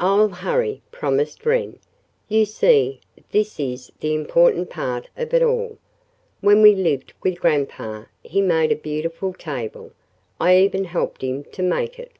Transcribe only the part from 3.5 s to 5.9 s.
is the important part of it all.